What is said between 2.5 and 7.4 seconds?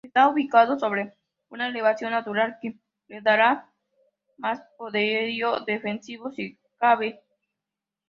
que le daría más poderío defensivo si cabe.